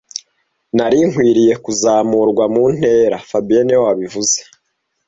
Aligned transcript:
Nari 0.75 0.99
nkwiriye 1.09 1.53
kuzamurwa 1.63 2.43
mu 2.53 2.63
ntera 2.75 3.17
fabien 3.29 3.63
niwe 3.65 3.81
wabivuze 3.85 4.37